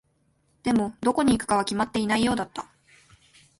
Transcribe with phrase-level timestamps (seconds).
[0.63, 2.65] でも、どこに行くかは決まっていないようだった。